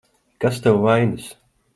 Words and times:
Kas 0.43 0.57
tev 0.63 0.79
vainas? 0.85 1.29